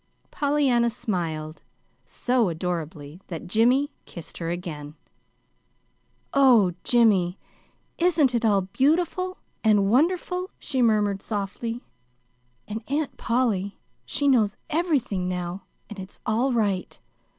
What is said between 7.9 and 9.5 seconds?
isn't it all beautiful